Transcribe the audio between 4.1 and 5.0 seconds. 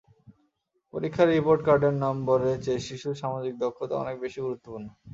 বেশি গুরুত্বপূর্ণ।